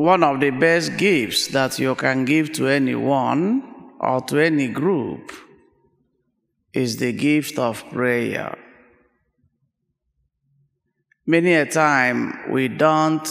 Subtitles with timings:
[0.00, 3.62] one of the best gifts that you can give to anyone
[4.00, 5.30] or to any group
[6.72, 8.56] is the gift of prayer.
[11.26, 13.28] Many a time we don't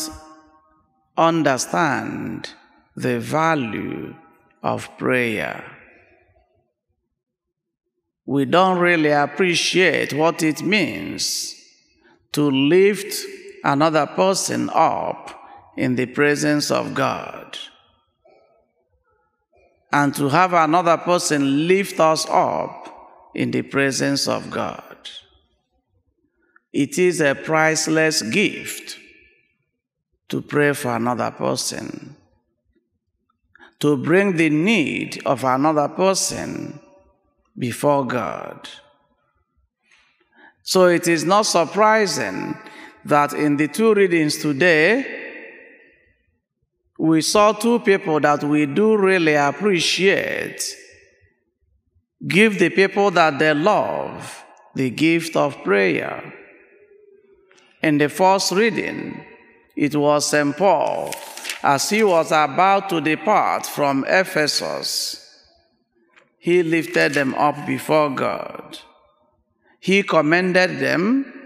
[1.18, 2.52] understand
[2.96, 4.14] the value
[4.62, 5.64] of prayer.
[8.28, 11.56] We don't really appreciate what it means
[12.34, 13.26] to lift
[13.64, 15.39] another person up
[15.80, 17.58] in the presence of God
[19.94, 25.10] and to have another person lift us up in the presence of God.
[26.74, 29.00] It is a priceless gift
[30.28, 32.18] to pray for another person,
[33.80, 36.78] to bring the need of another person
[37.58, 38.68] before God.
[40.62, 42.58] So it is not surprising
[43.06, 45.19] that in the two readings today,
[47.00, 50.62] we saw two people that we do really appreciate
[52.28, 54.44] give the people that they love
[54.76, 56.34] the gift of prayer.
[57.82, 59.24] In the first reading,
[59.78, 60.58] it was St.
[60.58, 61.16] Paul
[61.64, 65.26] as he was about to depart from Ephesus.
[66.38, 68.78] He lifted them up before God.
[69.80, 71.39] He commended them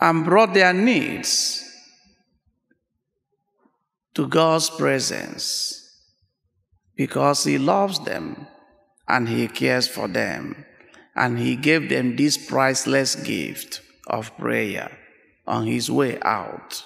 [0.00, 1.62] and brought their needs
[4.14, 5.82] to God's presence
[6.96, 8.46] because He loves them
[9.08, 10.64] and He cares for them.
[11.14, 14.96] And He gave them this priceless gift of prayer
[15.46, 16.84] on His way out.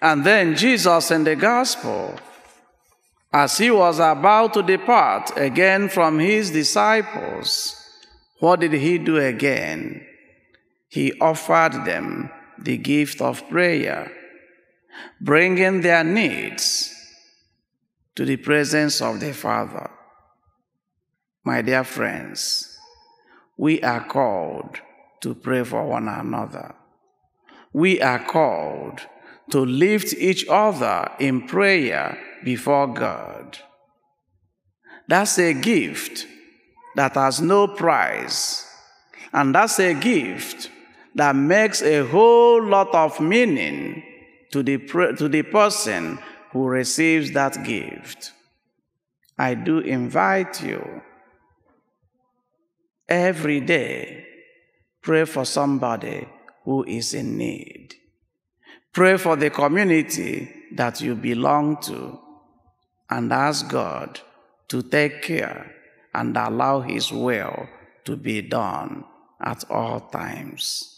[0.00, 2.18] And then Jesus in the Gospel,
[3.32, 7.74] as He was about to depart again from His disciples,
[8.38, 10.07] what did He do again?
[10.88, 14.10] He offered them the gift of prayer,
[15.20, 16.94] bringing their needs
[18.14, 19.90] to the presence of the Father.
[21.44, 22.76] My dear friends,
[23.56, 24.80] we are called
[25.20, 26.74] to pray for one another.
[27.72, 29.00] We are called
[29.50, 33.58] to lift each other in prayer before God.
[35.06, 36.26] That's a gift
[36.96, 38.66] that has no price.
[39.32, 40.70] And that's a gift
[41.18, 44.04] that makes a whole lot of meaning
[44.52, 44.78] to the,
[45.16, 46.16] to the person
[46.52, 48.32] who receives that gift.
[49.36, 51.02] I do invite you
[53.08, 54.26] every day,
[55.02, 56.28] pray for somebody
[56.64, 57.94] who is in need.
[58.92, 62.16] Pray for the community that you belong to
[63.10, 64.20] and ask God
[64.68, 65.74] to take care
[66.14, 67.68] and allow His will
[68.04, 69.04] to be done
[69.40, 70.97] at all times.